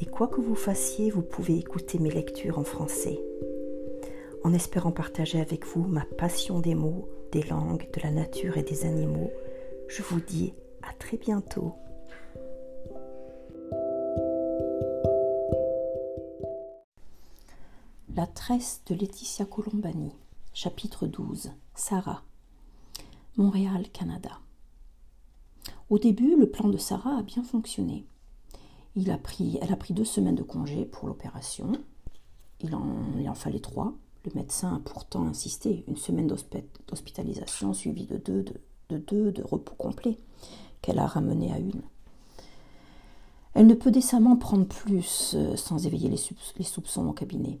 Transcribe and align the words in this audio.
et 0.00 0.06
quoi 0.06 0.28
que 0.28 0.40
vous 0.40 0.54
fassiez, 0.54 1.10
vous 1.10 1.22
pouvez 1.22 1.58
écouter 1.58 1.98
mes 1.98 2.10
lectures 2.10 2.58
en 2.58 2.64
français. 2.64 3.20
En 4.42 4.54
espérant 4.54 4.92
partager 4.92 5.40
avec 5.40 5.66
vous 5.66 5.86
ma 5.86 6.06
passion 6.16 6.60
des 6.60 6.74
mots, 6.74 7.08
des 7.32 7.42
langues, 7.42 7.86
de 7.92 8.00
la 8.02 8.10
nature 8.10 8.56
et 8.56 8.62
des 8.62 8.86
animaux, 8.86 9.30
je 9.88 10.02
vous 10.02 10.20
dis 10.20 10.54
à 10.82 10.94
très 10.94 11.18
bientôt. 11.18 11.74
La 18.16 18.26
tresse 18.26 18.82
de 18.86 18.94
Laetitia 18.94 19.44
Colombani, 19.44 20.12
chapitre 20.54 21.06
12, 21.06 21.52
Sarah, 21.74 22.22
Montréal, 23.36 23.86
Canada. 23.92 24.40
Au 25.90 25.98
début, 25.98 26.36
le 26.36 26.48
plan 26.48 26.68
de 26.68 26.76
Sarah 26.78 27.18
a 27.18 27.22
bien 27.22 27.42
fonctionné. 27.42 28.06
Elle 28.96 29.10
a 29.10 29.76
pris 29.76 29.92
deux 29.92 30.04
semaines 30.04 30.34
de 30.34 30.42
congé 30.42 30.84
pour 30.84 31.08
l'opération. 31.08 31.72
Il 32.60 32.74
en, 32.74 33.34
fallait 33.34 33.60
trois. 33.60 33.94
Le 34.24 34.32
médecin 34.34 34.74
a 34.74 34.80
pourtant 34.80 35.26
insisté. 35.26 35.84
Une 35.88 35.96
semaine 35.96 36.26
d'hospitalisation 36.26 37.72
suivie 37.72 38.06
de 38.06 38.16
deux 38.16 38.44
de, 38.90 38.98
deux 38.98 39.32
de 39.32 39.42
repos 39.42 39.74
complet 39.76 40.18
qu'elle 40.82 40.98
a 40.98 41.06
ramené 41.06 41.52
à 41.52 41.58
une. 41.58 41.82
Elle 43.54 43.66
ne 43.66 43.74
peut 43.74 43.90
décemment 43.90 44.36
prendre 44.36 44.66
plus 44.66 45.34
euh, 45.34 45.56
sans 45.56 45.86
éveiller 45.86 46.08
les, 46.08 46.64
soupçons 46.64 47.06
au 47.08 47.12
cabinet. 47.12 47.58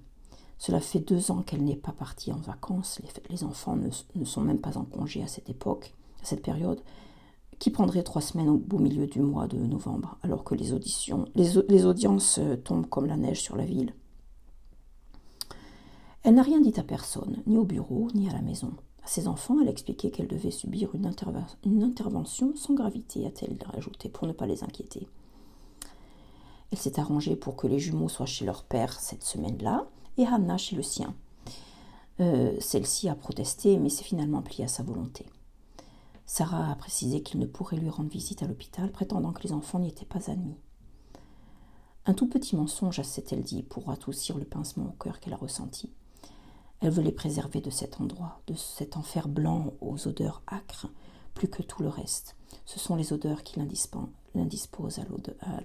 Cela 0.58 0.80
fait 0.80 1.00
deux 1.00 1.30
ans 1.30 1.42
qu'elle 1.42 1.64
n'est 1.64 1.76
pas 1.76 1.92
partie 1.92 2.32
en 2.32 2.36
vacances. 2.36 3.00
Les, 3.28 3.44
enfants 3.44 3.76
ne, 3.76 3.88
ne, 4.14 4.24
sont 4.24 4.40
même 4.40 4.60
pas 4.60 4.78
en 4.78 4.84
congé 4.84 5.22
à 5.22 5.26
cette 5.26 5.50
époque, 5.50 5.94
à 6.22 6.26
cette 6.26 6.42
période 6.42 6.80
qui 7.60 7.70
prendrait 7.70 8.02
trois 8.02 8.22
semaines 8.22 8.48
au 8.48 8.56
beau 8.56 8.78
milieu 8.78 9.06
du 9.06 9.20
mois 9.20 9.46
de 9.46 9.58
novembre, 9.58 10.16
alors 10.22 10.42
que 10.44 10.54
les, 10.54 10.72
auditions, 10.72 11.26
les, 11.36 11.84
audiences 11.84 12.38
euh, 12.38 12.56
tombent 12.56 12.88
comme 12.88 13.06
la 13.06 13.18
neige 13.18 13.42
sur 13.42 13.54
la 13.54 13.66
ville. 13.66 13.94
Elle 16.22 16.34
n'a 16.34 16.42
rien 16.42 16.60
dit 16.60 16.72
à 16.78 16.82
personne, 16.82 17.42
ni 17.46 17.58
au 17.58 17.64
bureau, 17.64 18.08
ni 18.14 18.28
à 18.28 18.32
la 18.32 18.40
maison. 18.40 18.72
À 19.04 19.06
ses 19.06 19.28
enfants, 19.28 19.58
elle 19.60 19.68
a 19.68 19.70
expliqué 19.70 20.10
qu'elle 20.10 20.26
devait 20.26 20.50
subir 20.50 20.94
une, 20.94 21.10
une 21.64 21.82
intervention 21.82 22.56
sans 22.56 22.74
gravité, 22.74 23.26
a-t-elle 23.26 23.56
rajouté, 23.62 24.08
pour 24.08 24.26
ne 24.26 24.32
pas 24.32 24.46
les 24.46 24.64
inquiéter. 24.64 25.06
Elle 26.72 26.78
s'est 26.78 26.98
arrangée 26.98 27.36
pour 27.36 27.56
que 27.56 27.66
les 27.66 27.78
jumeaux 27.78 28.08
soient 28.08 28.26
chez 28.26 28.46
leur 28.46 28.64
père 28.64 28.98
cette 28.98 29.24
semaine-là, 29.24 29.86
et 30.16 30.24
Hannah 30.24 30.56
chez 30.56 30.76
le 30.76 30.82
sien. 30.82 31.14
Euh, 32.20 32.56
celle-ci 32.58 33.10
a 33.10 33.14
protesté, 33.14 33.78
mais 33.78 33.90
s'est 33.90 34.04
finalement 34.04 34.40
pliée 34.40 34.64
à 34.64 34.68
sa 34.68 34.82
volonté. 34.82 35.26
Sarah 36.32 36.70
a 36.70 36.76
précisé 36.76 37.24
qu'il 37.24 37.40
ne 37.40 37.44
pourrait 37.44 37.76
lui 37.76 37.88
rendre 37.88 38.08
visite 38.08 38.44
à 38.44 38.46
l'hôpital, 38.46 38.92
prétendant 38.92 39.32
que 39.32 39.42
les 39.42 39.50
enfants 39.50 39.80
n'y 39.80 39.88
étaient 39.88 40.04
pas 40.04 40.30
admis. 40.30 40.54
Un 42.06 42.14
tout 42.14 42.28
petit 42.28 42.54
mensonge, 42.54 43.02
s'est-elle 43.02 43.42
dit, 43.42 43.64
pour 43.64 43.90
adoucir 43.90 44.38
le 44.38 44.44
pincement 44.44 44.86
au 44.86 44.92
cœur 44.92 45.18
qu'elle 45.18 45.32
a 45.32 45.36
ressenti. 45.36 45.92
Elle 46.78 46.92
veut 46.92 47.02
les 47.02 47.10
préserver 47.10 47.60
de 47.60 47.70
cet 47.70 48.00
endroit, 48.00 48.42
de 48.46 48.54
cet 48.54 48.96
enfer 48.96 49.26
blanc 49.26 49.74
aux 49.80 50.06
odeurs 50.06 50.44
âcres, 50.46 50.86
plus 51.34 51.48
que 51.48 51.64
tout 51.64 51.82
le 51.82 51.88
reste. 51.88 52.36
Ce 52.64 52.78
sont 52.78 52.94
les 52.94 53.12
odeurs 53.12 53.42
qui 53.42 53.58
l'indisposent 53.58 55.00
à 55.00 55.04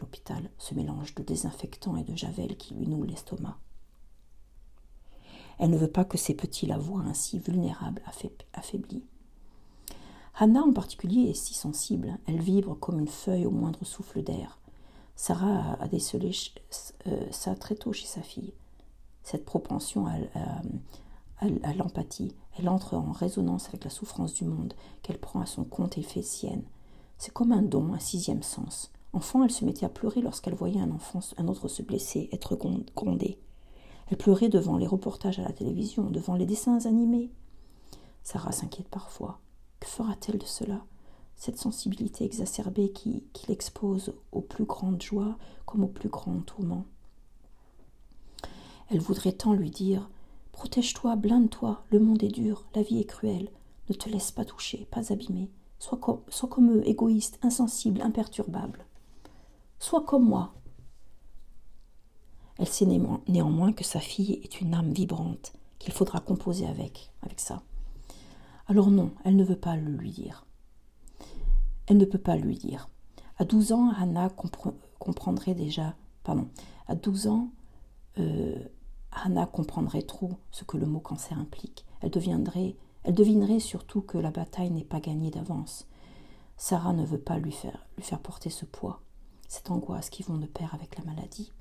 l'hôpital, 0.01 0.49
ce 0.57 0.73
mélange 0.73 1.13
de 1.13 1.21
désinfectant 1.21 1.95
et 1.95 2.03
de 2.03 2.15
javel 2.15 2.57
qui 2.57 2.73
lui 2.73 2.87
noue 2.87 3.03
l'estomac. 3.03 3.59
Elle 5.59 5.69
ne 5.69 5.77
veut 5.77 5.91
pas 5.91 6.05
que 6.05 6.17
ces 6.17 6.33
petits 6.33 6.65
la 6.65 6.79
voient 6.79 7.03
ainsi 7.03 7.37
vulnérable, 7.37 8.01
affaiblie. 8.53 9.05
Hannah 10.38 10.63
en 10.63 10.73
particulier 10.73 11.29
est 11.29 11.34
si 11.34 11.53
sensible, 11.53 12.18
elle 12.28 12.41
vibre 12.41 12.78
comme 12.78 13.00
une 13.00 13.07
feuille 13.07 13.46
au 13.46 13.51
moindre 13.51 13.85
souffle 13.85 14.22
d'air. 14.22 14.59
Sarah 15.16 15.78
a 15.79 15.88
décelé 15.88 16.31
euh, 17.07 17.25
ça 17.31 17.56
très 17.56 17.75
tôt 17.75 17.94
chez 17.94 18.06
sa 18.06 18.22
fille. 18.22 18.53
Cette 19.23 19.46
propension 19.46 20.07
à, 20.07 21.73
l'empathie, 21.73 22.35
elle 22.57 22.68
entre 22.68 22.96
en 22.96 23.13
résonance 23.13 23.69
avec 23.69 23.85
la 23.85 23.90
souffrance 23.90 24.34
du 24.34 24.44
monde 24.44 24.73
qu'elle 25.03 25.19
prend 25.19 25.40
à 25.40 25.46
son 25.46 25.63
compte 25.63 25.97
et 25.97 26.01
fait 26.01 26.22
sienne. 26.22 26.63
C'est 27.17 27.31
comme 27.31 27.53
un 27.53 27.62
don, 27.62 27.94
un 27.94 28.00
sixième 28.00 28.44
sens. 28.44 28.91
Enfant, 29.13 29.41
elle 29.46 29.52
se 29.52 29.63
mettait 29.63 29.85
à 29.85 29.90
pleurer 29.90 30.22
lorsqu'elle 30.22 30.53
voyait 30.53 30.81
un 30.81 30.91
enfant, 30.91 31.22
un 31.38 31.47
autre 31.47 31.69
se 31.69 31.81
blesser, 31.81 32.28
être 32.34 32.57
grondé. 32.94 33.40
Elle 34.07 34.17
pleurait 34.17 34.50
devant 34.50 34.78
les 34.78 34.85
reportages 34.85 35.40
à 35.40 35.44
la 35.44 35.53
télévision, 35.53 36.09
devant 36.09 36.35
les 36.35 36.46
dessins 36.46 36.85
animés. 36.85 37.31
Sarah 38.22 38.52
s'inquiète 38.52 38.90
parfois. 38.90 39.40
Fera-t-elle 39.85 40.40
de 40.40 40.46
cela? 40.46 40.84
Cette 41.35 41.59
sensibilité 41.59 42.25
exacerbée 42.25 42.90
qui, 42.90 43.23
l'expose 43.47 44.13
aux 44.31 44.41
plus 44.41 44.66
grandes 44.66 45.01
joies 45.01 45.38
comme 45.66 45.84
aux 45.84 45.90
plus 45.90 46.09
grands 46.09 46.40
tourments. 46.40 46.85
Elle 48.90 49.00
voudrait 49.00 49.31
tant 49.31 49.53
lui 49.53 49.69
dire 49.69 50.09
Protège-toi, 50.53 51.16
blinde-toi, 51.16 51.84
le 51.91 52.00
monde 52.00 52.23
est 52.23 52.29
dur, 52.29 52.66
la 52.73 52.81
vie 52.81 53.00
est 53.00 53.06
cruelle, 53.06 53.50
ne 53.90 53.94
te 53.94 54.09
laisse 54.09 54.31
pas 54.31 54.44
toucher, 54.44 54.88
pas 54.90 55.13
abîmer, 55.13 55.50
sois 55.79 56.00
comme, 56.00 56.22
sois 56.29 56.50
eux, 56.59 56.81
égoïste, 56.88 57.40
insensible, 57.44 58.02
imperturbable. 58.02 58.85
Sois 59.79 60.03
comme 60.03 60.25
moi. 60.25 60.53
Elle 62.57 62.67
sait 62.67 62.88
néanmoins 63.28 63.72
que 63.72 63.84
sa 63.84 64.00
fille 64.00 64.40
est 64.44 64.62
une 64.62 64.73
âme 64.73 64.91
vibrante, 64.91 65.53
qu'il 65.78 65.94
faudra 65.94 66.19
composer 66.22 66.66
avec, 66.66 67.12
avec 67.22 67.40
ça. 67.40 67.62
Alors 68.67 68.89
non, 68.89 69.11
elle 69.23 69.35
ne 69.35 69.43
veut 69.43 69.55
pas 69.55 69.75
le 69.75 69.91
lui 69.91 70.11
dire. 70.11 70.45
Elle 71.87 71.97
ne 71.97 72.05
peut 72.05 72.17
pas 72.17 72.35
lui 72.35 72.57
dire. 72.57 72.89
À 73.37 73.45
12 73.45 73.73
ans, 73.73 73.91
Hannah 73.97 74.29
comprendrait 74.99 75.53
déjà. 75.53 75.95
Pardon. 76.23 76.47
À 76.87 76.95
12 76.95 77.27
ans, 77.27 77.49
euh, 78.17 78.57
Hannah 79.11 79.45
comprendrait 79.45 80.01
trop 80.01 80.31
ce 80.51 80.63
que 80.63 80.77
le 80.77 80.87
mot 80.87 80.99
cancer 80.99 81.37
implique. 81.37 81.85
Elle 82.01 82.09
deviendrait. 82.09 82.75
Elle 83.03 83.13
devinerait 83.13 83.59
surtout 83.59 84.01
que 84.01 84.17
la 84.17 84.31
bataille 84.31 84.71
n'est 84.71 84.83
pas 84.83 84.99
gagnée 84.99 85.29
d'avance. 85.29 85.87
Sarah 86.57 86.93
ne 86.93 87.05
veut 87.05 87.19
pas 87.19 87.37
lui 87.37 87.51
faire, 87.51 87.85
lui 87.97 88.03
faire 88.03 88.19
porter 88.19 88.49
ce 88.49 88.65
poids, 88.65 89.01
cette 89.47 89.69
angoisse 89.69 90.09
qui 90.09 90.23
vont 90.23 90.37
de 90.37 90.47
pair 90.47 90.73
avec 90.73 90.97
la 90.97 91.03
maladie. 91.03 91.51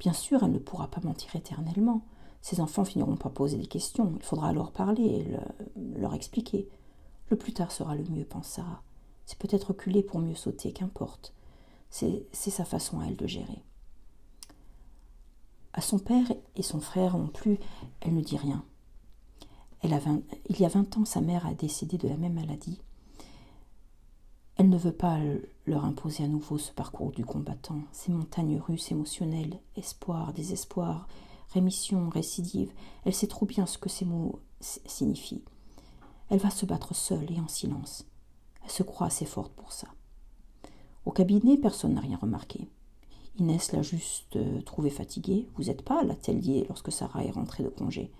Bien 0.00 0.12
sûr, 0.12 0.42
elle 0.42 0.50
ne 0.50 0.58
pourra 0.58 0.88
pas 0.88 1.00
mentir 1.02 1.36
éternellement. 1.36 2.02
Ces 2.42 2.60
enfants 2.60 2.84
finiront 2.84 3.16
par 3.16 3.32
poser 3.32 3.56
des 3.56 3.66
questions. 3.66 4.12
Il 4.16 4.22
faudra 4.22 4.52
leur 4.52 4.72
parler 4.72 5.04
et 5.04 5.26
leur 5.98 6.14
expliquer. 6.14 6.68
Le 7.30 7.36
plus 7.36 7.52
tard 7.52 7.72
sera 7.72 7.94
le 7.94 8.04
mieux, 8.04 8.24
pense 8.24 8.48
Sarah. 8.48 8.82
C'est 9.24 9.38
peut-être 9.38 9.68
reculer 9.68 10.02
pour 10.02 10.20
mieux 10.20 10.34
sauter, 10.34 10.72
qu'importe. 10.72 11.32
C'est 11.88 12.26
sa 12.32 12.64
façon 12.64 13.00
à 13.00 13.06
elle 13.06 13.16
de 13.16 13.26
gérer. 13.26 13.62
À 15.72 15.80
son 15.80 15.98
père 15.98 16.32
et 16.56 16.62
son 16.62 16.80
frère 16.80 17.16
non 17.16 17.28
plus, 17.28 17.58
elle 18.00 18.14
ne 18.14 18.20
dit 18.20 18.36
rien. 18.36 18.64
Il 19.84 19.90
y 20.60 20.64
a 20.64 20.68
vingt 20.68 20.96
ans, 20.98 21.04
sa 21.04 21.20
mère 21.20 21.46
a 21.46 21.54
décédé 21.54 21.96
de 21.96 22.08
la 22.08 22.16
même 22.16 22.34
maladie. 22.34 22.80
Elle 24.56 24.68
ne 24.68 24.76
veut 24.76 24.92
pas 24.92 25.18
leur 25.66 25.84
imposer 25.84 26.24
à 26.24 26.28
nouveau 26.28 26.58
ce 26.58 26.72
parcours 26.72 27.10
du 27.10 27.24
combattant, 27.24 27.80
ces 27.90 28.12
montagnes 28.12 28.58
russes 28.58 28.92
émotionnelles, 28.92 29.58
espoir, 29.76 30.32
désespoir, 30.32 31.08
rémission, 31.52 32.08
récidive, 32.08 32.72
elle 33.04 33.14
sait 33.14 33.26
trop 33.26 33.46
bien 33.46 33.66
ce 33.66 33.78
que 33.78 33.88
ces 33.88 34.04
mots 34.04 34.40
signifient. 34.60 35.44
Elle 36.28 36.38
va 36.38 36.50
se 36.50 36.66
battre 36.66 36.94
seule 36.94 37.30
et 37.30 37.40
en 37.40 37.48
silence. 37.48 38.06
Elle 38.64 38.70
se 38.70 38.82
croit 38.82 39.08
assez 39.08 39.26
forte 39.26 39.52
pour 39.52 39.72
ça. 39.72 39.88
Au 41.04 41.10
cabinet, 41.10 41.56
personne 41.56 41.94
n'a 41.94 42.00
rien 42.00 42.16
remarqué. 42.16 42.68
Inès 43.38 43.72
l'a 43.72 43.82
juste 43.82 44.36
euh, 44.36 44.60
trouvée 44.62 44.90
fatiguée. 44.90 45.48
Vous 45.56 45.70
êtes 45.70 45.82
pas 45.82 46.04
l'a-t-elle 46.04 46.40
dit 46.40 46.64
lorsque 46.68 46.92
Sarah 46.92 47.24
est 47.24 47.30
rentrée 47.30 47.62
de 47.62 47.68
congé. 47.68 48.10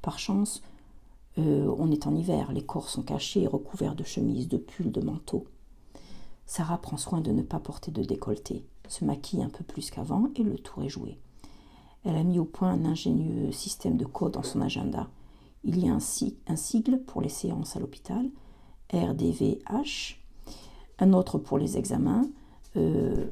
Par 0.00 0.18
chance, 0.18 0.62
euh, 1.38 1.74
on 1.78 1.90
est 1.90 2.06
en 2.06 2.14
hiver, 2.14 2.52
les 2.52 2.64
corps 2.64 2.88
sont 2.88 3.02
cachés 3.02 3.42
et 3.42 3.46
recouverts 3.46 3.94
de 3.94 4.04
chemises, 4.04 4.48
de 4.48 4.58
pulls, 4.58 4.92
de 4.92 5.00
manteaux. 5.00 5.46
Sarah 6.46 6.78
prend 6.78 6.96
soin 6.96 7.20
de 7.20 7.32
ne 7.32 7.42
pas 7.42 7.60
porter 7.60 7.90
de 7.90 8.02
décolleté, 8.02 8.64
se 8.88 9.04
maquille 9.04 9.42
un 9.42 9.48
peu 9.48 9.64
plus 9.64 9.90
qu'avant 9.90 10.28
et 10.36 10.42
le 10.42 10.58
tour 10.58 10.82
est 10.82 10.88
joué. 10.88 11.18
Elle 12.04 12.16
a 12.16 12.22
mis 12.22 12.38
au 12.38 12.44
point 12.44 12.70
un 12.70 12.84
ingénieux 12.84 13.52
système 13.52 13.96
de 13.96 14.04
code 14.04 14.32
dans 14.32 14.42
son 14.42 14.60
agenda. 14.60 15.08
Il 15.64 15.84
y 15.84 15.88
a 15.88 15.94
un, 15.94 16.56
sigle 16.56 16.98
pour 17.04 17.22
les 17.22 17.28
séances 17.28 17.76
à 17.76 17.80
l'hôpital, 17.80 18.28
RDVH, 18.92 20.18
un 20.98 21.12
autre 21.12 21.38
pour 21.38 21.58
les 21.58 21.78
examens, 21.78 22.28
euh, 22.76 23.30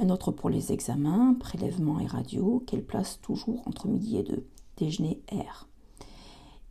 un 0.00 0.10
autre 0.10 0.32
pour 0.32 0.50
les 0.50 0.72
examens, 0.72 1.34
prélèvements 1.34 2.00
et 2.00 2.06
radio, 2.06 2.62
qu'elle 2.66 2.84
place 2.84 3.20
toujours 3.20 3.66
entre 3.66 3.86
midi 3.86 4.16
et 4.16 4.24
deux, 4.24 4.46
déjeuner 4.76 5.22
R. 5.30 5.68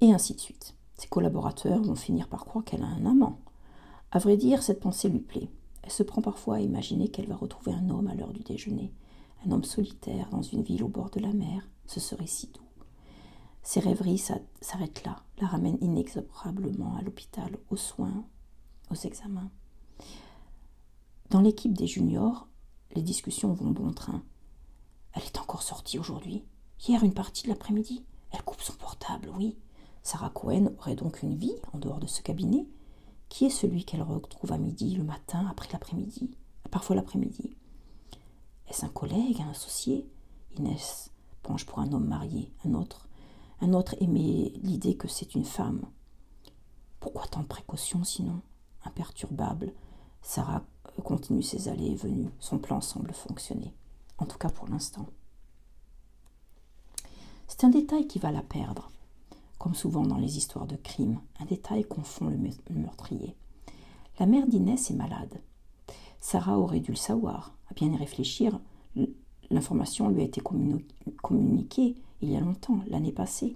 Et 0.02 0.12
ainsi 0.12 0.34
de 0.34 0.40
suite. 0.40 0.76
Ses 0.98 1.08
collaborateurs 1.08 1.82
vont 1.82 1.96
finir 1.96 2.28
par 2.28 2.46
croire 2.46 2.66
qu'elle 2.66 2.84
a 2.84 2.88
un 2.88 3.06
amant. 3.06 3.40
À 4.12 4.20
vrai 4.20 4.36
dire, 4.36 4.64
cette 4.64 4.80
pensée 4.80 5.10
lui 5.10 5.20
plaît. 5.20 5.50
Elle 5.88 5.94
se 5.94 6.04
prend 6.04 6.22
parfois 6.22 6.56
à 6.56 6.60
imaginer 6.60 7.08
qu'elle 7.08 7.30
va 7.30 7.38
retrouver 7.38 7.72
un 7.72 7.90
homme 7.90 8.08
à 8.08 8.14
l'heure 8.14 8.34
du 8.34 8.44
déjeuner, 8.44 8.92
un 9.46 9.52
homme 9.52 9.64
solitaire 9.64 10.28
dans 10.32 10.42
une 10.42 10.62
ville 10.62 10.84
au 10.84 10.90
bord 10.90 11.10
de 11.12 11.22
la 11.22 11.32
mer. 11.32 11.66
Ce 11.86 12.02
serait 12.02 12.28
si 12.28 12.48
doux. 12.48 12.60
Ses 13.64 13.80
rêveries 13.80 14.18
s'arrêtent 14.18 15.06
là, 15.06 15.24
la 15.40 15.48
ramènent 15.48 15.78
inexorablement 15.80 16.98
à 16.98 17.02
l'hôpital, 17.04 17.58
aux 17.70 17.78
soins, 17.78 18.26
aux 18.92 18.96
examens. 18.96 19.50
Dans 21.30 21.40
l'équipe 21.40 21.78
des 21.78 21.88
juniors, 21.88 22.50
les 22.94 23.02
discussions 23.02 23.54
vont 23.54 23.72
bon 23.72 23.94
train. 23.94 24.22
Elle 25.14 25.24
est 25.24 25.40
encore 25.40 25.64
sortie 25.64 26.00
aujourd'hui. 26.00 26.44
Hier, 26.86 27.02
une 27.06 27.14
partie 27.14 27.44
de 27.44 27.48
l'après-midi. 27.48 28.04
Elle 28.32 28.44
coupe 28.44 28.62
son 28.62 28.74
portable, 28.74 29.32
oui. 29.38 29.58
Sarah 30.04 30.32
Cohen 30.32 30.74
aurait 30.80 30.96
donc 30.96 31.24
une 31.24 31.38
vie 31.38 31.56
en 31.72 31.78
dehors 31.78 32.02
de 32.02 32.08
ce 32.08 32.22
cabinet. 32.22 32.68
Qui 33.30 33.46
est 33.46 33.50
celui 33.50 33.86
qu'elle 33.86 34.02
retrouve 34.02 34.52
à 34.52 34.58
midi, 34.58 34.96
le 34.96 35.04
matin, 35.04 35.48
après 35.50 35.70
l'après-midi, 35.72 36.32
parfois 36.72 36.96
l'après-midi? 36.96 37.56
Est-ce 38.70 38.86
un 38.86 38.90
collègue, 38.90 39.42
un 39.42 39.50
associé? 39.50 40.10
Inès 40.58 41.12
penche 41.44 41.66
pour 41.66 41.80
un 41.80 41.92
homme 41.94 42.08
marié, 42.08 42.52
un 42.66 42.74
autre. 42.74 43.08
Un 43.62 43.74
autre 43.74 43.96
aimait 44.02 44.52
l'idée 44.62 44.98
que 44.98 45.08
c'est 45.08 45.36
une 45.36 45.46
femme. 45.46 45.86
Pourquoi 47.00 47.26
tant 47.28 47.42
de 47.42 47.48
précautions 47.48 48.04
sinon? 48.04 48.42
Imperturbable, 48.84 49.74
Sarah 50.22 50.64
continue 51.04 51.44
ses 51.44 51.68
allées 51.70 51.92
et 51.92 51.96
venues. 51.96 52.32
Son 52.40 52.58
plan 52.58 52.82
semble 52.82 53.14
fonctionner, 53.14 53.74
en 54.18 54.26
tout 54.26 54.38
cas 54.38 54.50
pour 54.50 54.68
l'instant. 54.68 55.08
C'est 57.48 57.64
un 57.64 57.70
détail 57.70 58.08
qui 58.08 58.20
va 58.20 58.32
la 58.32 58.42
perdre. 58.42 58.92
Souvent 59.74 60.04
dans 60.04 60.18
les 60.18 60.38
histoires 60.38 60.68
de 60.68 60.76
crime, 60.76 61.20
un 61.40 61.46
détail 61.46 61.84
confond 61.84 62.28
le 62.28 62.38
meurtrier. 62.74 63.36
La 64.20 64.26
mère 64.26 64.48
d'Inès 64.48 64.90
est 64.90 64.96
malade. 64.96 65.42
Sarah 66.20 66.58
aurait 66.58 66.80
dû 66.80 66.92
le 66.92 66.98
savoir. 66.98 67.56
À 67.70 67.74
bien 67.74 67.92
y 67.92 67.98
réfléchir, 67.98 68.60
l'information 69.50 70.10
lui 70.10 70.22
a 70.22 70.26
été 70.26 70.42
communiquée 70.42 71.96
il 72.22 72.32
y 72.32 72.36
a 72.36 72.40
longtemps, 72.40 72.80
l'année 72.88 73.12
passée. 73.12 73.56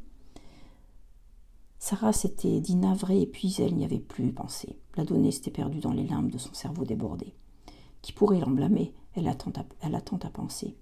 Sarah 1.80 2.14
s'était 2.14 2.60
dit 2.60 2.76
navrée, 2.76 3.26
puis 3.26 3.56
elle 3.58 3.76
n'y 3.76 3.86
avait 3.86 4.00
plus 4.00 4.32
pensé. 4.32 4.78
La 4.96 5.04
donnée 5.04 5.32
s'était 5.32 5.50
perdue 5.50 5.80
dans 5.80 5.94
les 5.94 6.06
limbes 6.06 6.30
de 6.30 6.38
son 6.38 6.54
cerveau 6.54 6.86
débordé. 6.86 7.34
Qui 8.04 8.14
pourrait 8.14 8.40
l'en 8.40 8.52
blâmer? 8.52 8.94
Elle 9.16 9.28
a, 9.28 9.32
à 9.32 10.30
penser. 10.30 10.78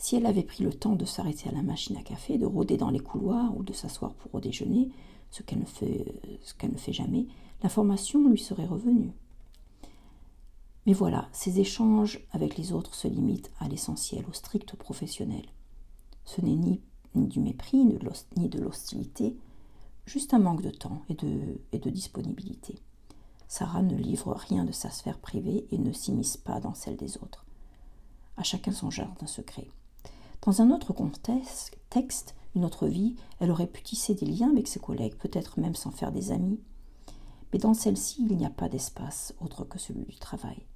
Si 0.00 0.16
elle 0.16 0.24
avait 0.24 0.42
pris 0.42 0.64
le 0.64 0.72
temps 0.72 0.96
de 0.96 1.04
s'arrêter 1.04 1.50
à 1.50 1.52
la 1.52 1.60
machine 1.60 1.98
à 1.98 2.02
café, 2.02 2.38
de 2.38 2.46
rôder 2.46 2.78
dans 2.78 2.88
les 2.88 3.00
couloirs 3.00 3.54
ou 3.54 3.62
de 3.62 3.74
s'asseoir 3.74 4.14
pour 4.14 4.34
au 4.34 4.40
déjeuner, 4.40 4.88
ce 5.30 5.42
qu'elle 5.42 5.58
ne 5.58 5.66
fait, 6.78 6.92
jamais, 6.92 7.26
l'information 7.62 8.26
lui 8.26 8.38
serait 8.38 8.64
revenue. 8.64 9.12
Mais 10.86 10.94
voilà, 10.94 11.28
ces 11.32 11.60
échanges 11.60 12.26
avec 12.32 12.56
les 12.56 12.72
autres 12.72 12.94
se 12.94 13.08
limitent 13.08 13.52
à 13.60 13.68
l'essentiel, 13.68 14.24
au 14.26 14.32
strict 14.32 14.74
professionnel. 14.74 15.44
Ce 16.24 16.40
n'est 16.40 16.56
ni 16.56 16.80
ni 17.14 17.26
du 17.26 17.40
mépris, 17.40 17.84
ni 17.84 18.48
de 18.48 18.58
l'hostilité, 18.58 19.36
juste 20.06 20.32
un 20.32 20.38
manque 20.38 20.62
de 20.62 20.70
temps 20.70 21.02
et 21.10 21.14
de, 21.14 21.60
et 21.72 21.78
de 21.78 21.90
disponibilité. 21.90 22.76
Sarah 23.48 23.82
ne 23.82 23.96
livre 23.96 24.32
rien 24.32 24.64
de 24.64 24.72
sa 24.72 24.90
sphère 24.90 25.18
privée 25.18 25.66
et 25.72 25.78
ne 25.78 25.92
s'immisce 25.92 26.38
pas 26.38 26.58
dans 26.58 26.74
celle 26.74 26.96
des 26.96 27.18
autres. 27.18 27.44
À 28.38 28.44
chacun 28.44 28.72
son 28.72 28.90
jardin 28.90 29.26
secret. 29.26 29.66
Dans 30.42 30.62
un 30.62 30.70
autre 30.70 30.94
contexte, 30.94 31.76
texte, 31.90 32.34
une 32.54 32.64
autre 32.64 32.86
vie, 32.86 33.16
elle 33.40 33.50
aurait 33.50 33.66
pu 33.66 33.82
tisser 33.82 34.14
des 34.14 34.26
liens 34.26 34.50
avec 34.50 34.68
ses 34.68 34.80
collègues, 34.80 35.16
peut-être 35.16 35.60
même 35.60 35.74
sans 35.74 35.90
faire 35.90 36.12
des 36.12 36.32
amis. 36.32 36.60
Mais 37.52 37.58
dans 37.58 37.74
celle-ci, 37.74 38.26
il 38.28 38.36
n'y 38.36 38.46
a 38.46 38.50
pas 38.50 38.68
d'espace 38.68 39.34
autre 39.40 39.64
que 39.64 39.78
celui 39.78 40.04
du 40.04 40.16
travail. 40.16 40.66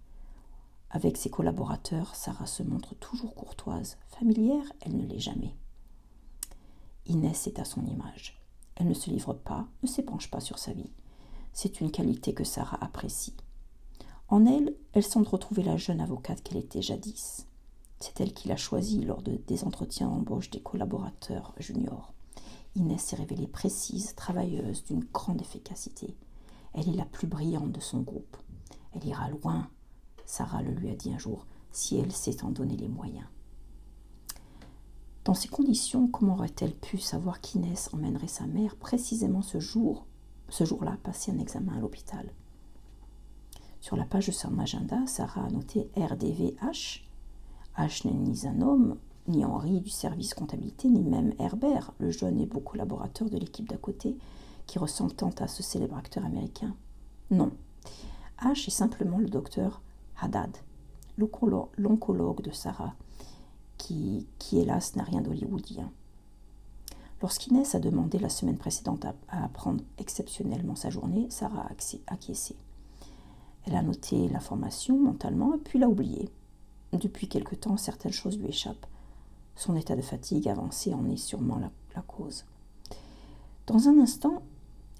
Avec 0.91 1.17
ses 1.17 1.31
collaborateurs, 1.31 2.15
Sarah 2.15 2.47
se 2.47 2.63
montre 2.63 2.95
toujours 2.97 3.35
courtoise. 3.35 3.97
Familière, 4.09 4.71
elle 4.83 4.97
ne 4.97 5.07
l'est 5.07 5.19
jamais. 5.19 5.57
Inès 7.07 7.47
est 7.47 7.59
à 7.59 7.65
son 7.65 7.85
image. 7.87 8.41
Elle 8.77 8.89
ne 8.89 8.95
se 8.95 9.11
livre 9.11 9.33
pas, 9.33 9.67
ne 9.83 9.89
s'épanche 9.89 10.31
pas 10.31 10.41
sur 10.41 10.59
sa 10.59 10.73
vie. 10.73 10.93
C'est 11.53 11.81
une 11.81 11.91
qualité 11.91 12.35
que 12.35 12.45
Sarah 12.45 12.83
apprécie. 12.85 13.35
En 14.29 14.47
elle, 14.47 14.75
elle 14.93 15.05
semble 15.05 15.29
retrouver 15.29 15.63
la 15.63 15.77
jeune 15.77 16.01
avocate 16.01 16.43
qu'elle 16.43 16.59
était 16.59 16.83
jadis. 16.83 17.47
C'est 18.01 18.21
elle 18.21 18.33
qui 18.33 18.49
l'a 18.49 18.57
choisie 18.57 19.03
lors 19.03 19.23
des 19.23 19.65
entretiens 19.65 20.09
d'embauche 20.09 20.51
des 20.51 20.61
collaborateurs 20.61 21.55
juniors. 21.59 22.13
Inès 22.77 23.01
s'est 23.03 23.17
révélée 23.17 23.47
précise, 23.47 24.15
travailleuse, 24.15 24.85
d'une 24.85 25.05
grande 25.05 25.41
efficacité. 25.41 26.17
Elle 26.73 26.89
est 26.89 26.97
la 26.97 27.05
plus 27.05 27.27
brillante 27.27 27.73
de 27.73 27.81
son 27.81 28.01
groupe. 28.01 28.37
Elle 28.93 29.07
ira 29.07 29.29
loin, 29.31 29.69
Sarah 30.27 30.63
le 30.63 30.73
lui 30.73 30.91
a 30.91 30.97
dit 30.97 31.13
un 31.13 31.19
jour, 31.19 31.47
si 31.71 31.97
elle 31.97 32.13
s'est 32.13 32.45
en 32.45 32.51
donné 32.51 32.77
les 32.77 32.89
moyens. 32.89 33.27
Dans 35.25 35.35
ces 35.35 35.49
conditions, 35.49 36.09
comment 36.09 36.35
aurait-elle 36.35 36.75
pu 36.75 36.99
savoir 36.99 37.41
qu'Inès 37.41 37.89
emmènerait 37.95 38.27
sa 38.27 38.47
mère 38.47 38.77
précisément 38.77 39.41
ce 39.41 39.59
jour, 39.59 40.07
ce 40.51 40.65
jour-là, 40.65 40.99
passer 41.03 41.33
un 41.33 41.39
examen 41.39 41.75
à 41.75 41.81
l'hôpital? 41.81 42.31
Sur 43.81 43.97
la 43.97 44.05
page 44.05 44.27
de 44.27 44.33
son 44.33 44.59
agenda, 44.59 45.07
Sarah 45.07 45.45
a 45.45 45.51
noté 45.51 45.91
RDVH. 45.97 47.05
H 47.77 48.07
n'est 48.07 48.15
ni 48.15 48.47
un 48.47 48.61
homme, 48.61 48.97
ni 49.27 49.45
Henri 49.45 49.81
du 49.81 49.91
service 49.91 50.35
comptabilité, 50.35 50.89
ni 50.89 51.03
même 51.03 51.33
Herbert, 51.39 51.93
le 51.99 52.11
jeune 52.11 52.39
et 52.39 52.47
beau 52.47 52.61
collaborateur 52.61 53.29
de 53.29 53.39
l'équipe 53.39 53.69
d'à 53.69 53.77
côté, 53.77 54.17
qui 54.67 54.79
ressemble 54.79 55.13
tant 55.13 55.33
à 55.41 55.49
ce 55.49 55.63
célèbre 55.63 55.97
acteur 55.97 56.25
américain. 56.25 56.75
Non. 57.31 57.51
H 58.43 58.69
est 58.69 58.71
simplement 58.71 59.19
le 59.19 59.29
docteur 59.29 59.81
Haddad, 60.21 60.57
l'oncologue 61.19 62.43
de 62.43 62.51
Sarah, 62.51 62.95
qui, 63.79 64.27
hélas 64.53 64.97
n'a 64.97 65.03
rien 65.03 65.21
d'hollywoodien. 65.21 65.91
Lorsqu'Inès 67.23 67.75
a 67.75 67.81
demandé 67.81 68.19
la 68.19 68.29
semaine 68.29 68.59
précédente 68.59 69.05
à, 69.05 69.45
apprendre 69.45 69.83
exceptionnellement 69.99 70.77
sa 70.77 70.91
journée, 70.91 71.27
Sarah 71.31 71.67
a 71.67 72.13
acquiescé. 72.13 72.57
Elle 73.67 73.77
a 73.77 73.83
noté 73.83 74.29
l'information 74.29 74.99
mentalement 74.99 75.57
puis 75.65 75.79
l'a 75.79 75.89
oubliée. 75.89 76.31
Depuis 76.95 77.29
quelque 77.29 77.57
temps, 77.57 77.77
certaines 77.77 78.13
choses 78.13 78.39
lui 78.39 78.49
échappent. 78.49 78.87
Son 79.57 79.75
état 79.75 79.97
de 79.97 80.03
fatigue 80.03 80.49
avancé 80.49 80.95
en 80.95 81.09
est 81.11 81.17
sûrement 81.17 81.59
la, 81.59 82.03
cause. 82.03 82.45
Dans 83.67 83.89
un 83.89 83.99
instant, 83.99 84.43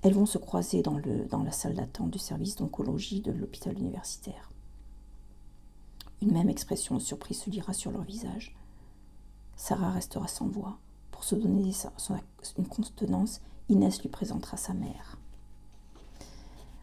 elles 0.03 0.15
vont 0.15 0.27
se 0.27 0.39
croiser 0.39 0.83
dans, 0.83 1.01
dans 1.31 1.43
la 1.43 1.53
salle 1.53 1.75
d'attente 1.75 2.11
du 2.11 2.19
service 2.19 2.57
d'oncologie 2.57 3.21
de 3.21 3.33
l'hôpital 3.33 3.77
universitaire. 3.79 4.51
Une 6.21 6.33
même 6.33 6.49
expression 6.49 6.97
de 6.97 7.01
surprise 7.01 7.41
se 7.41 7.51
lira 7.51 7.73
sur 7.73 7.91
leur 7.91 8.03
visage. 8.03 8.57
Sarah 9.57 9.91
restera 9.91 10.29
sans 10.29 10.47
voix. 10.47 10.79
Pour 11.11 11.25
se 11.25 11.35
donner 11.35 11.73
une 12.59 12.69
contenance, 12.69 13.41
Inès 13.69 14.03
lui 14.03 14.09
présentera 14.09 14.57
sa 14.57 14.75
mère. 14.75 15.19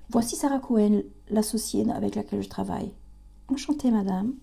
Voici 0.09 0.35
Sarah 0.35 0.59
Cohen, 0.59 1.03
l'associée 1.29 1.89
avec 1.89 2.15
laquelle 2.15 2.43
je 2.43 2.49
travaille. 2.49 2.93
Enchantée, 3.49 3.91
madame. 3.91 4.33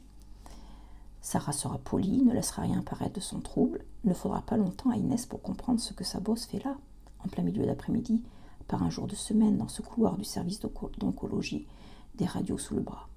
Sarah 1.28 1.52
sera 1.52 1.76
polie, 1.76 2.22
ne 2.22 2.32
laissera 2.32 2.62
rien 2.62 2.80
paraître 2.80 3.16
de 3.16 3.20
son 3.20 3.40
trouble. 3.40 3.84
Ne 4.04 4.14
faudra 4.14 4.40
pas 4.40 4.56
longtemps 4.56 4.88
à 4.88 4.96
Inès 4.96 5.26
pour 5.26 5.42
comprendre 5.42 5.78
ce 5.78 5.92
que 5.92 6.02
sa 6.02 6.20
bosse 6.20 6.46
fait 6.46 6.64
là, 6.64 6.74
en 7.22 7.28
plein 7.28 7.42
milieu 7.42 7.66
d'après-midi, 7.66 8.22
par 8.66 8.82
un 8.82 8.88
jour 8.88 9.06
de 9.06 9.14
semaine, 9.14 9.58
dans 9.58 9.68
ce 9.68 9.82
couloir 9.82 10.16
du 10.16 10.24
service 10.24 10.58
d'oncologie, 10.58 11.66
des 12.14 12.24
radios 12.24 12.56
sous 12.56 12.76
le 12.76 12.80
bras. 12.80 13.10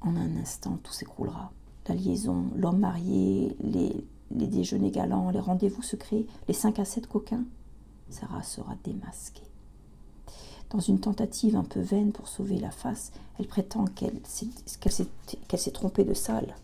En 0.00 0.14
un 0.14 0.36
instant, 0.36 0.78
tout 0.84 0.92
s'écroulera 0.92 1.50
la 1.88 1.96
liaison, 1.96 2.52
l'homme 2.54 2.78
marié, 2.78 3.56
les, 3.58 4.06
déjeuners 4.30 4.92
galants, 4.92 5.30
les 5.30 5.40
rendez-vous 5.40 5.82
secrets, 5.82 6.24
les 6.46 6.54
5 6.54 6.78
à 6.78 6.84
7 6.84 7.08
coquins, 7.08 7.46
Sarah 8.10 8.44
sera 8.44 8.76
démasquée. 8.84 9.49
Dans 10.70 10.78
une 10.78 11.00
tentative 11.00 11.56
un 11.56 11.64
peu 11.64 11.80
vaine 11.80 12.12
pour 12.12 12.28
sauver 12.28 12.60
la 12.60 12.70
face, 12.70 13.10
elle 13.40 13.48
prétend 13.48 13.86
qu'elle 13.86 14.20
s'est 14.24 15.70
trompée 15.72 16.04
de 16.04 16.14
salle. 16.14 16.54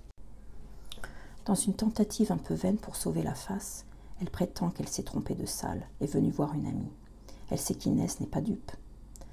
Dans 1.44 1.56
une 1.56 1.75
tentative 1.75 2.30
un 2.30 2.36
peu 2.36 2.54
vaine 2.54 2.76
pour 2.76 2.94
sauver 2.94 3.25
la 3.25 3.34
face, 3.34 3.84
elle 4.20 4.30
prétend 4.30 4.70
qu'elle 4.70 4.88
s'est 4.88 5.02
trompée 5.02 5.34
de 5.34 5.44
salle, 5.44 5.88
est 6.00 6.06
venue 6.06 6.30
voir 6.30 6.54
une 6.54 6.66
amie. 6.66 6.92
Elle 7.50 7.58
sait 7.58 7.75
qu'Inès 7.75 8.20
n'est 8.20 8.28
pas 8.28 8.40
dupe. 8.40 8.70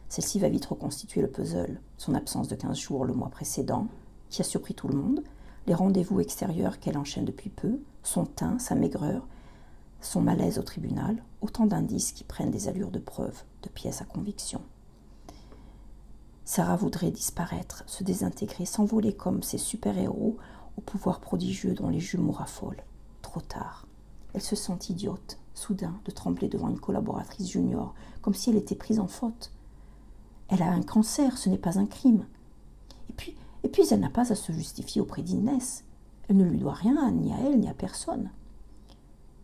Celle-ci 0.10 0.40
va 0.40 0.50
vite 0.50 0.66
reconstituer 0.66 1.22
le 1.22 1.30
puzzle, 1.30 1.80
son 2.00 2.16
absence 2.16 2.48
de 2.48 2.56
15 2.56 2.76
jours 2.76 3.06
le 3.06 3.14
mois 3.14 3.30
précédent, 3.30 3.88
qui 4.32 4.42
a 4.42 4.46
surpris 4.46 4.74
tout 4.74 4.88
le 4.88 4.98
monde, 4.98 5.24
les 5.68 5.76
rendez-vous 5.76 6.20
extérieurs 6.20 6.80
qu'elle 6.80 6.98
enchaîne 6.98 7.26
depuis 7.26 7.52
peu, 7.52 7.80
son 8.02 8.26
teint, 8.26 8.58
sa 8.58 8.74
maigreur, 8.74 9.28
son 10.06 10.22
malaise 10.22 10.60
au 10.60 10.64
tribunal, 10.64 11.24
autant 11.42 11.66
d'indices 11.66 12.12
qui 12.12 12.24
prennent 12.24 12.52
des 12.52 12.68
allures 12.68 12.92
de 12.92 13.00
preuve, 13.00 13.44
de 13.64 13.70
pièces 13.70 14.02
à 14.02 14.06
conviction. 14.06 14.62
Sarah 16.46 16.76
voudrait 16.76 17.12
disparaître, 17.12 17.84
se 17.88 18.04
désintégrer, 18.04 18.66
s'envoler 18.66 19.14
comme 19.16 19.44
ces 19.44 19.58
super-héros 19.58 20.38
au 20.78 20.82
pouvoir 20.82 21.22
prodigieux 21.22 21.74
dont 21.74 21.90
les 21.90 22.00
jumeaux 22.00 22.34
raffolent. 22.34 22.84
Trop 23.22 23.42
tard. 23.42 23.88
Elle 24.34 24.42
se 24.42 24.56
sent 24.56 24.78
idiote, 24.90 25.38
soudain, 25.54 26.00
de 26.06 26.12
trembler 26.12 26.50
devant 26.50 26.70
une 26.70 26.80
collaboratrice 26.80 27.50
junior, 27.50 27.94
comme 28.22 28.34
si 28.34 28.50
elle 28.50 28.58
était 28.58 28.76
prise 28.76 29.00
en 29.00 29.08
faute. 29.08 29.52
Elle 30.50 30.62
a 30.62 30.72
un 30.72 30.82
cancer, 30.82 31.38
ce 31.38 31.50
n'est 31.50 31.58
pas 31.58 31.80
un 31.80 31.86
crime. 31.86 32.26
Et 33.10 33.14
puis, 33.14 33.36
et 33.64 33.70
puis 33.70 33.84
elle 33.92 34.02
n'a 34.02 34.10
pas 34.10 34.32
à 34.32 34.36
se 34.36 34.52
justifier 34.52 35.02
auprès 35.02 35.22
d'Inès. 35.22 35.86
Elle 36.28 36.38
ne 36.38 36.46
lui 36.46 36.58
doit 36.58 36.74
rien, 36.74 37.12
ni 37.12 37.32
à 37.32 37.38
elle, 37.40 37.60
ni 37.60 37.70
à 37.70 37.74
personne. 37.74 38.32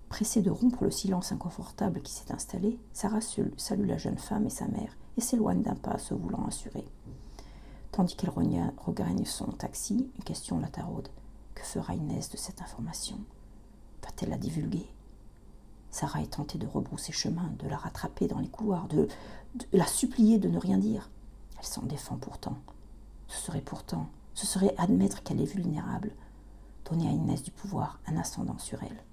Pressée 0.10 0.42
de 0.42 0.50
rompre 0.50 0.84
le 0.84 0.92
silence 0.92 1.32
inconfortable 1.32 2.01
qui 2.01 2.12
s'est 2.12 2.34
installé, 2.34 2.80
Sarah 2.94 3.22
salue 3.22 3.88
la 3.88 3.98
jeune 3.98 4.18
femme 4.18 4.48
et 4.48 4.50
sa 4.50 4.68
mère 4.68 4.98
et 5.18 5.22
s'éloigne 5.22 5.62
d'un 5.62 5.75
pas, 5.75 5.98
se 6.00 6.13
voulant 6.13 6.46
assurer. 6.48 6.86
Tandis 7.92 8.16
qu'elle 8.16 8.32
regagne 8.32 9.25
son 9.25 9.46
taxi, 9.51 10.10
une 10.18 10.24
question 10.24 10.60
la 10.60 10.68
taraude. 10.68 11.10
Que 11.54 11.63
fera 11.63 11.94
Inès 11.94 12.30
de 12.30 12.38
cette 12.38 12.62
information? 12.62 13.18
Va-t-elle 14.04 14.30
la 14.30 14.38
divulguer? 14.38 14.88
Sarah 15.92 16.22
est 16.22 16.34
tentée 16.34 16.58
de 16.58 16.68
rebrousser 16.68 17.12
chemin, 17.12 17.51
de 17.60 17.68
la 17.68 17.78
rattraper 17.78 18.28
dans 18.28 18.39
les 18.39 18.48
couloirs, 18.48 18.88
de, 18.88 19.08
de 19.56 19.66
la 19.74 19.88
supplier 19.88 20.38
de 20.38 20.50
ne 20.50 20.60
rien 20.60 20.78
dire. 20.78 21.10
Elle 21.58 21.66
s'en 21.66 21.84
défend 21.84 22.18
pourtant. 22.18 22.58
Ce 23.28 23.38
serait 23.38 23.62
pourtant, 23.62 24.08
ce 24.34 24.48
serait 24.48 24.74
admettre 24.78 25.22
qu'elle 25.24 25.42
est 25.42 25.54
vulnérable, 25.54 26.12
donner 26.89 27.08
à 27.08 27.12
Inès 27.12 27.44
du 27.44 27.51
pouvoir, 27.51 28.00
un 28.08 28.18
ascendant 28.18 28.58
sur 28.58 28.82
elle. 28.84 29.04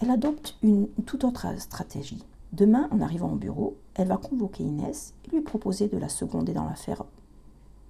Elle 0.00 0.10
adopte 0.10 0.56
une, 0.62 0.88
toute 1.06 1.24
autre 1.24 1.46
stratégie. 1.58 2.24
Demain, 2.52 2.88
en 2.92 3.00
arrivant 3.00 3.32
au 3.32 3.36
bureau, 3.36 3.76
elle 3.94 4.06
va 4.06 4.16
convoquer 4.16 4.62
Inès 4.62 5.12
et 5.24 5.34
lui 5.34 5.40
proposer 5.40 5.88
de 5.88 5.98
la 5.98 6.08
seconder 6.08 6.52
dans 6.52 6.64
l'affaire 6.64 7.04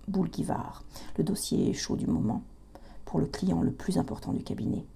Boulguivard, 0.08 0.84
le 1.18 1.24
dossier 1.24 1.74
chaud 1.74 1.96
du 1.96 2.06
moment, 2.06 2.42
pour 3.04 3.20
le 3.20 3.26
client 3.26 3.60
le 3.60 3.72
plus 3.72 3.98
important 3.98 4.32
du 4.32 4.42
cabinet. 4.42 4.86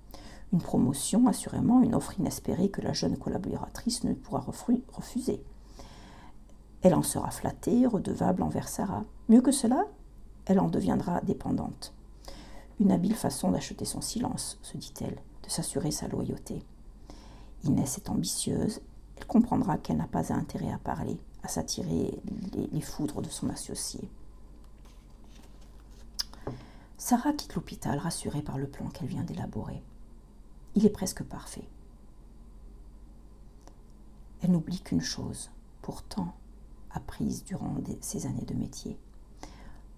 Une 0.55 0.63
promotion, 0.63 1.27
assurément, 1.27 1.83
une 1.83 1.95
offre 1.95 2.19
inespérée 2.19 2.71
que 2.71 2.81
la 2.81 2.95
jeune 2.95 3.19
collaboratrice 3.19 4.05
ne 4.05 4.15
pourra 4.15 4.45
refuser. 4.93 5.43
Elle 6.81 6.95
en 6.95 7.03
sera 7.03 7.31
flattée, 7.31 7.87
redevable 7.87 8.43
envers 8.43 8.69
Sarah. 8.69 9.05
Mieux 9.29 9.43
que 9.43 9.53
cela, 9.53 9.85
elle 10.47 10.61
en 10.61 10.69
deviendra 10.69 11.21
dépendante. 11.21 11.93
Une 12.81 12.91
habile 12.91 13.15
façon 13.15 13.51
d'acheter 13.51 13.85
son 13.85 14.01
silence, 14.01 14.59
se 14.63 14.79
dit-elle, 14.79 15.21
de 15.45 15.51
s'assurer 15.51 15.91
sa 15.91 16.09
loyauté. 16.09 16.65
Inès 17.65 17.99
est 17.99 18.11
ambitieuse, 18.11 18.81
elle 19.17 19.27
comprendra 19.27 19.79
qu'elle 19.79 19.99
n'a 19.99 20.09
pas 20.09 20.33
intérêt 20.33 20.73
à 20.73 20.79
parler, 20.79 21.19
à 21.43 21.49
s'attirer 21.49 22.21
les, 22.73 22.81
foudres 22.81 23.23
de 23.23 23.29
son 23.29 23.49
associé. 23.51 24.11
Sarah 26.99 27.33
quitte 27.33 27.55
l'hôpital 27.55 27.99
rassurée 27.99 28.43
par 28.43 28.59
le 28.59 28.67
plan 28.67 28.89
qu'elle 28.89 29.09
vient 29.09 29.23
d'élaborer. 29.23 29.83
Il 30.75 30.87
est 30.87 30.91
presque 30.91 31.23
parfait. 31.23 31.69
Elle 34.41 34.53
n'oublie 34.53 34.81
qu'une 34.81 35.01
chose, 35.01 35.51
pourtant 35.83 36.35
apprise 36.91 37.45
durant 37.45 37.77
ces 38.01 38.27
années 38.27 38.45
de 38.45 38.55
métier. 38.55 38.99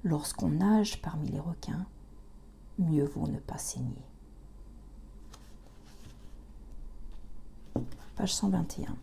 Lorsqu'on 0.03 0.51
nage 0.51 1.01
parmi 1.01 1.31
les 1.31 1.41
requins, 1.41 1.87
mieux 2.79 3.07
vaut 3.07 3.27
ne 3.27 3.39
pas 3.39 3.59
saigner. 3.59 4.05
Page 8.25 8.37
121. 8.37 8.97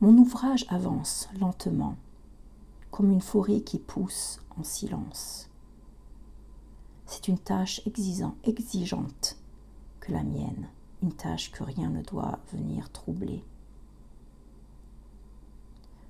Mon 0.00 0.16
ouvrage 0.16 0.66
avance 0.68 1.28
lentement, 1.40 1.96
comme 2.92 3.10
une 3.10 3.20
forêt 3.20 3.62
qui 3.62 3.80
pousse 3.80 4.40
en 4.56 4.62
silence. 4.62 5.50
C'est 7.06 7.26
une 7.26 7.40
tâche 7.40 7.80
exigeante 8.44 9.36
que 9.98 10.12
la 10.12 10.22
mienne, 10.22 10.68
une 11.02 11.12
tâche 11.12 11.50
que 11.50 11.64
rien 11.64 11.90
ne 11.90 12.02
doit 12.02 12.38
venir 12.52 12.88
troubler. 12.92 13.42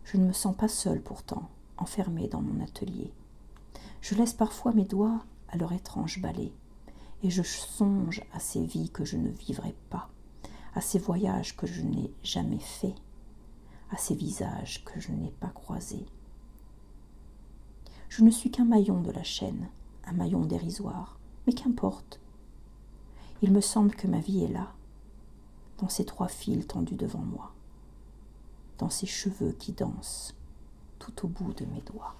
Je 0.05 0.19
ne 0.19 0.26
me 0.26 0.35
sens 0.35 0.55
pas 0.55 0.69
seule 0.69 1.00
pourtant, 1.00 1.49
enfermée 1.79 2.29
dans 2.29 2.43
mon 2.43 2.62
atelier. 2.62 3.14
Je 4.02 4.14
laisse 4.14 4.35
parfois 4.35 4.73
mes 4.73 4.85
doigts 4.85 5.25
à 5.49 5.57
leur 5.57 5.73
étrange 5.73 6.21
balai, 6.21 6.52
et 7.23 7.31
je 7.31 7.43
songe 7.43 8.23
à 8.35 8.41
ces 8.41 8.62
vies 8.62 8.91
que 8.91 9.07
je 9.07 9.17
ne 9.17 9.31
vivrai 9.31 9.75
pas, 9.88 10.11
à 10.75 10.81
ces 10.81 10.99
voyages 10.99 11.57
que 11.57 11.67
je 11.67 11.83
n'ai 11.83 12.12
jamais 12.23 12.59
faits, 12.59 12.95
à 13.91 13.97
ces 13.97 14.14
visages 14.14 14.85
que 14.85 15.00
je 15.00 15.12
n'ai 15.12 15.31
pas 15.31 15.49
croisés. 15.49 16.07
Je 18.09 18.23
ne 18.23 18.31
suis 18.31 18.50
qu'un 18.50 18.64
maillon 18.64 19.00
de 19.00 19.11
la 19.11 19.23
chaîne, 19.23 19.69
un 20.05 20.12
maillon 20.12 20.45
dérisoire, 20.45 21.19
mais 21.47 21.52
qu'importe. 21.52 22.21
Il 23.43 23.52
me 23.52 23.61
semble 23.61 23.95
que 23.95 24.07
ma 24.07 24.21
vie 24.21 24.45
est 24.45 24.52
là, 24.52 24.73
dans 25.79 25.88
ces 25.88 26.05
trois 26.05 26.29
fils 26.29 26.67
tendus 26.67 26.95
devant 26.95 27.25
moi, 27.25 27.52
dans 28.79 28.91
ces 28.91 29.07
cheveux 29.07 29.52
qui 29.52 29.73
dansent 29.73 30.35
tout 30.99 31.26
au 31.26 31.29
bout 31.29 31.52
de 31.55 31.64
mes 31.67 31.81
doigts. 31.81 32.17